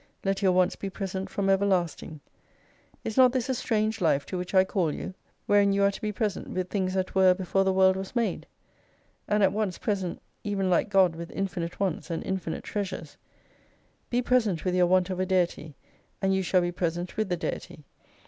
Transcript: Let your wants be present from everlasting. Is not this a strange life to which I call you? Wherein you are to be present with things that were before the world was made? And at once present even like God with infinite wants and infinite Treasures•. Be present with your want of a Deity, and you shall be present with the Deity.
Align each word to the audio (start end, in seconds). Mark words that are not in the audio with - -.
Let 0.23 0.41
your 0.41 0.51
wants 0.51 0.75
be 0.75 0.89
present 0.89 1.29
from 1.29 1.47
everlasting. 1.47 2.21
Is 3.03 3.17
not 3.17 3.33
this 3.33 3.49
a 3.49 3.53
strange 3.53 4.01
life 4.01 4.25
to 4.25 4.35
which 4.35 4.55
I 4.55 4.63
call 4.63 4.91
you? 4.91 5.13
Wherein 5.45 5.73
you 5.73 5.83
are 5.83 5.91
to 5.91 6.01
be 6.01 6.11
present 6.11 6.47
with 6.49 6.71
things 6.71 6.95
that 6.95 7.13
were 7.13 7.35
before 7.35 7.63
the 7.63 7.71
world 7.71 7.95
was 7.95 8.15
made? 8.15 8.47
And 9.27 9.43
at 9.43 9.53
once 9.53 9.77
present 9.77 10.19
even 10.43 10.71
like 10.71 10.89
God 10.89 11.15
with 11.15 11.29
infinite 11.29 11.79
wants 11.79 12.09
and 12.09 12.23
infinite 12.23 12.63
Treasures•. 12.63 13.17
Be 14.09 14.23
present 14.23 14.65
with 14.65 14.73
your 14.73 14.87
want 14.87 15.11
of 15.11 15.19
a 15.19 15.25
Deity, 15.27 15.75
and 16.19 16.33
you 16.33 16.41
shall 16.41 16.61
be 16.61 16.71
present 16.71 17.15
with 17.15 17.29
the 17.29 17.37
Deity. 17.37 17.85